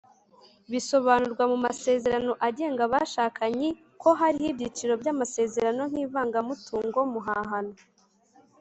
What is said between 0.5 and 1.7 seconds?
bisobanurwa mu